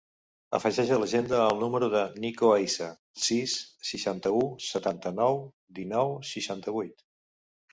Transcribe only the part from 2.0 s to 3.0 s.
Niko Aisa: